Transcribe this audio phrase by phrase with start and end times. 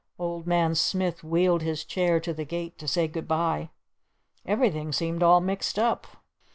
[0.17, 3.69] Old Man Smith wheeled his chair to the gate to say "Good bye."
[4.47, 6.07] Everything seemed all mixed up.